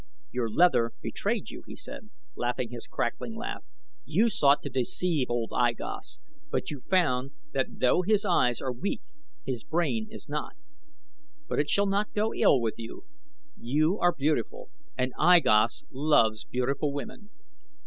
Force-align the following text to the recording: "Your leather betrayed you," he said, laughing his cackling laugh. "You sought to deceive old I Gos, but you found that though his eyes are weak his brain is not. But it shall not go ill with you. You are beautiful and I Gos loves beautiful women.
"Your 0.31 0.49
leather 0.49 0.93
betrayed 0.99 1.51
you," 1.51 1.61
he 1.67 1.75
said, 1.75 2.09
laughing 2.35 2.71
his 2.71 2.87
cackling 2.87 3.35
laugh. 3.35 3.63
"You 4.03 4.29
sought 4.29 4.63
to 4.63 4.69
deceive 4.71 5.29
old 5.29 5.51
I 5.55 5.73
Gos, 5.73 6.17
but 6.49 6.71
you 6.71 6.79
found 6.79 7.33
that 7.53 7.67
though 7.77 8.01
his 8.01 8.25
eyes 8.25 8.61
are 8.61 8.73
weak 8.73 9.03
his 9.45 9.63
brain 9.63 10.07
is 10.09 10.27
not. 10.27 10.55
But 11.47 11.59
it 11.59 11.69
shall 11.69 11.85
not 11.85 12.13
go 12.15 12.33
ill 12.33 12.59
with 12.59 12.79
you. 12.79 13.05
You 13.55 13.99
are 13.99 14.15
beautiful 14.17 14.71
and 14.97 15.13
I 15.19 15.39
Gos 15.39 15.83
loves 15.91 16.45
beautiful 16.45 16.91
women. 16.91 17.29